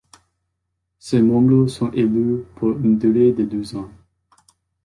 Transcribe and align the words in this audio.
Ses 0.97 1.21
membres 1.21 1.67
sont 1.67 1.91
élus 1.91 2.43
pour 2.55 2.71
une 2.71 2.97
durée 2.97 3.33
de 3.33 3.43
deux 3.43 3.75
ans. 3.75 3.91